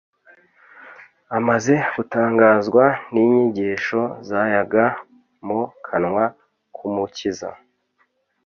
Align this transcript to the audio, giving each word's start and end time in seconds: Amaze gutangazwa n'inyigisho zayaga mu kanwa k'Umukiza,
Amaze 1.37 1.73
gutangazwa 1.95 2.83
n'inyigisho 3.11 4.01
zayaga 4.27 4.83
mu 5.45 5.61
kanwa 5.85 6.23
k'Umukiza, 6.75 7.49